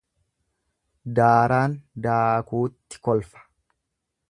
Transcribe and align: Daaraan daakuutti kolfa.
Daaraan 1.19 1.77
daakuutti 2.07 3.05
kolfa. 3.09 3.47